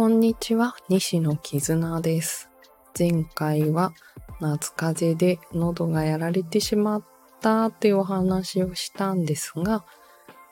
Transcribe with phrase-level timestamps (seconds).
[0.00, 2.48] こんにちは、西野絆です。
[2.98, 3.92] 前回は
[4.40, 7.04] 夏風邪で喉がやられてしまっ
[7.42, 9.84] たっていうお話をしたんですが、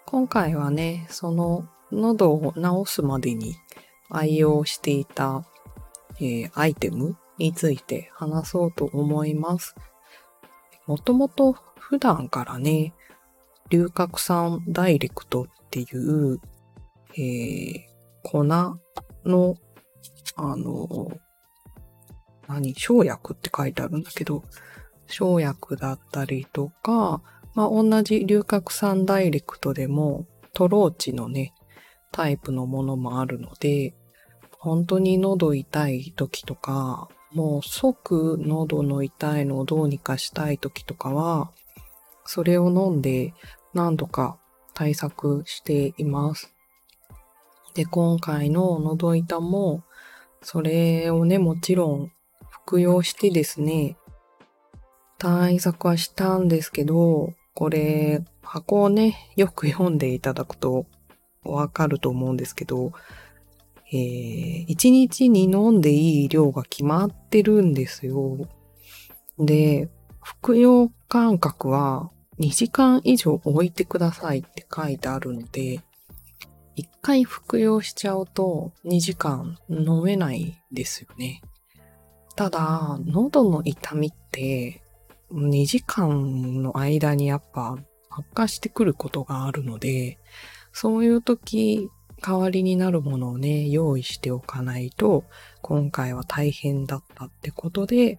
[0.04, 3.57] 今回はね、その喉を治すまでに
[4.11, 5.46] 愛用していた、
[6.21, 9.75] えーアイテムについて話そうと思います。
[10.86, 12.93] もともと普段からね、
[13.71, 16.39] 龍角散ダイレクトっていう、
[17.17, 17.89] えー
[18.22, 18.44] 粉
[19.29, 19.57] の、
[20.37, 21.11] あの、
[22.49, 24.43] 何、生薬って書いてあるんだけど、
[25.07, 27.23] 生薬だったりとか、
[27.54, 31.53] まあ、同じ龍角散ダイレクトでも、トローチのね、
[32.12, 33.95] タイプのものもあるので、
[34.59, 41.53] 本当に喉痛い時とか、もう即喉の痛いのをどうにかしたい時とかは、
[42.25, 43.34] それを飲んで
[43.75, 44.39] 何度か
[44.75, 46.55] 対策しています。
[47.79, 49.84] で、今回の喉痛も、
[50.43, 52.11] それをね、もちろん
[52.51, 53.97] 服用してですね、
[55.17, 60.87] 対策はしたんですけど、これ、箱をね、よく読んでいただくと
[61.45, 62.91] わかると思うんですけど、
[63.92, 68.39] えー、1日に飲んでいい量が決まってるんですよ。
[69.39, 69.89] で、
[70.20, 75.81] 服用間隔は2時間以上置いてくださいって書いてあるので、
[76.79, 81.43] 1回服用しちゃうと2時間飲めないですよね。
[82.37, 84.81] ただ、喉の痛みって
[85.33, 87.77] 2時間の間にやっぱ
[88.11, 90.19] 悪化してくることがあるので、
[90.73, 95.25] そういう時、代わりになるものをね、用意しておかないと、
[95.63, 98.19] 今回は大変だったってことで、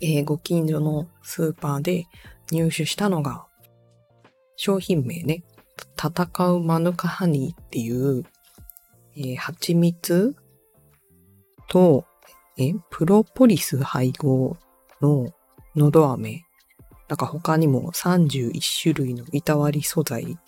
[0.00, 2.06] えーご近所のスーパーで
[2.52, 3.46] 入手したのが、
[4.56, 5.42] 商品名ね、
[5.98, 8.24] 戦うマヌカハニーっていう、
[9.16, 10.36] えー蜂蜜
[11.68, 12.04] と、
[12.58, 14.56] え、プロポリス配合
[15.00, 15.28] の
[15.74, 16.44] のど飴。
[17.08, 20.38] なんか他にも31種類の板割り素材、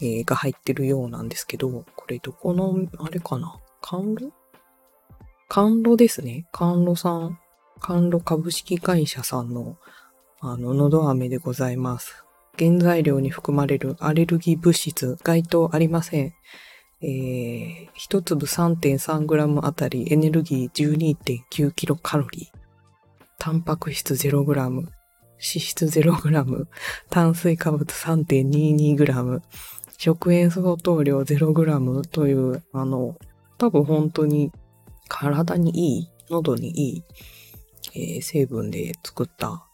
[0.00, 3.56] えーが入ってるようなんですけど、これどこの、あれかな？
[3.82, 4.32] 甘露？
[5.48, 6.46] 甘露ですね。
[6.52, 7.38] 甘露さん、
[7.80, 9.76] 甘露株式会社さんの、
[10.40, 12.24] あの、のど飴でございます。
[12.62, 16.32] 原材料に含まれるアレルギー物質、該当ありません。
[17.02, 21.16] えー、一粒 3.3g あたりエネルギー
[21.50, 22.58] 12.9キロカロリー。
[23.40, 24.86] タンパク質 0g、脂
[25.40, 26.66] 質 0g、
[27.10, 29.40] 炭水化物 3.22g、
[29.98, 33.16] 食塩相当量 0g という、あの、
[33.58, 34.52] 多分本当に
[35.08, 37.04] 体にいい、喉にいい、
[37.96, 39.66] えー成分で作った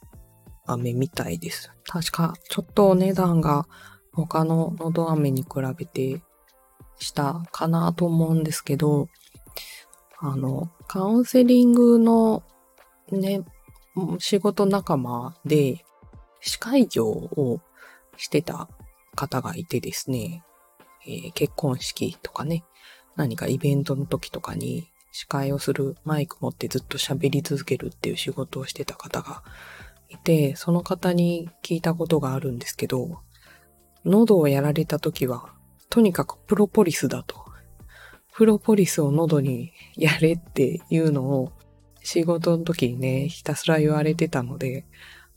[0.64, 1.70] 飴みたいです。
[1.88, 3.66] 確か、ちょっとお値段が
[4.12, 6.20] 他ののど飴に比べて
[6.98, 9.08] したかなと思うんですけど、
[10.18, 12.42] あの、カウンセリングの
[13.10, 13.42] ね、
[14.18, 15.84] 仕事仲間で
[16.40, 17.60] 司会業を
[18.18, 18.68] してた
[19.16, 20.44] 方がいてですね、
[21.06, 22.64] えー結婚式とかね、
[23.16, 29.42] 何かイベントの時とかに司会をするマイク持ってずっと喋り続けるっていう仕事をしてた方が
[30.08, 33.20] いて、その方に聞いたことがあるんですけど、
[34.04, 35.52] 喉をやられた時は、
[35.90, 37.44] とにかくプロポリスだと。
[38.32, 41.52] プロポリスを喉にやれっていうのを
[42.02, 44.86] 仕事の時にね、ひたすら言われてたので、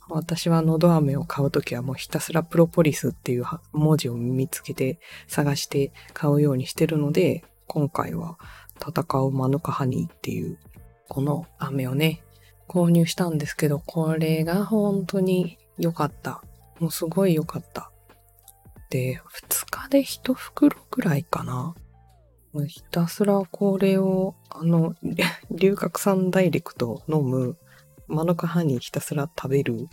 [0.09, 8.37] 私は喉飴を買うときはもうひたすらプロポリスっていう文字を見つけて探して買うようにしてるので、今回は
[8.75, 10.57] 戦うマヌカハニーっていう
[11.07, 12.23] この飴をね、
[12.71, 16.41] 購入したんですけど、これが本当に良かった。
[16.79, 17.91] もうすごい良かった。
[18.89, 21.75] で、2日で1袋くらいかな。
[22.67, 24.95] ひたすらこれを、あの、
[25.51, 27.57] 龍角散ダイレクト飲む、
[28.07, 29.89] マヌカハニーひたすら食べる、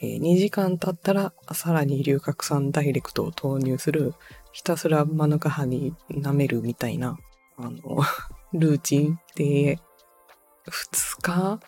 [0.00, 4.14] えー2時間経ったらさらに龍角散ダイレクトを投入する、
[4.52, 7.16] ひたすらマヌカハニー舐めるみたいな、
[7.56, 8.00] あの、
[8.54, 9.78] ルーチンで、
[10.66, 11.60] 2日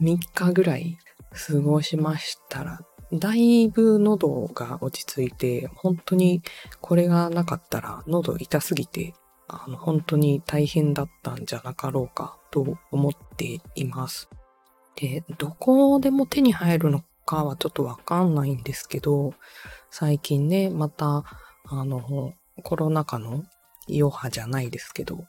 [0.00, 0.98] ?3 日ぐらい
[1.30, 2.80] 過ごしましたら、
[3.12, 6.42] だいぶ喉が落ち着いて、本当に
[6.80, 9.14] これがなかったら喉痛すぎて、
[9.48, 14.28] あの、本当に大変だったんじゃなかろうかと思っています。
[14.96, 19.34] で、どこでも手に入るのかはちょっとわかんないんですけど、
[19.90, 21.24] 最近ね、また、
[21.68, 22.32] あの、
[22.62, 23.44] コロナ禍の
[23.88, 25.26] 余波じゃないですけど、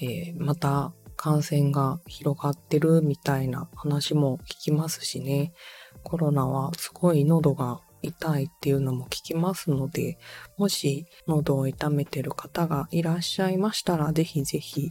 [0.00, 0.92] えーまた
[1.24, 5.54] 感染が広がってるみたいな話も聞きますしね。
[6.02, 10.18] コロナはすごい喉が痛いっていうのも聞きますので、
[10.58, 14.90] もし喉を痛めてる方がいらっしゃいましたら、ぜひぜひ、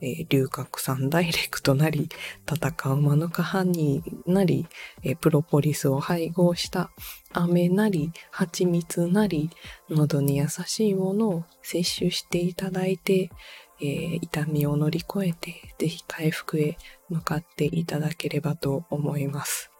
[0.00, 2.08] えー、龍角散ダイレクトなり、
[2.48, 4.68] 戦うマヌカハニーなり、
[5.02, 6.92] えー、プロポリスを配合した
[7.32, 9.50] 飴なり、蜂蜜なり、
[9.90, 13.30] 喉に優しいものを摂取していただいて、
[13.80, 16.76] えー、痛みを乗り越えて、ぜひ回復へ
[17.08, 19.70] 向かっていただければと思います。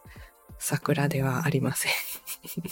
[0.59, 1.91] 桜ではありません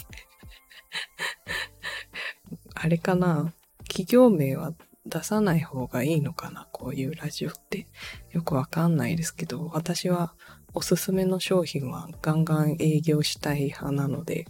[2.75, 3.53] あれかな？
[3.87, 4.73] 企業名は
[5.05, 6.67] 出さない方がいいのかな？
[6.71, 7.87] こういうラジオって。
[8.31, 10.33] よくわかんないですけど、私は
[10.73, 14.45] おすすめの商品はガンガン営業したい派なので、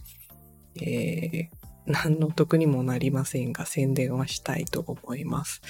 [0.75, 5.61] えー、何の得にもなりませんが宣伝はしたいと思います。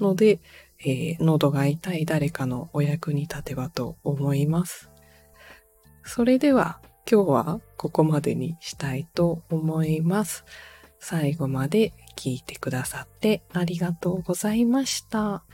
[0.00, 0.40] ので、
[0.80, 4.90] えー、喉が痛い誰かのお役に立てばと思います。
[6.04, 6.80] それでは
[7.10, 10.44] 今日はここまでにしたいと思います。
[11.00, 15.44] 最後まで聞いてくださってありがとうございました。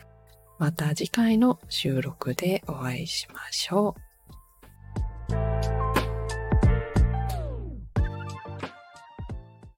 [0.58, 3.96] また次回の収録でお会いしましょ
[5.30, 5.73] う。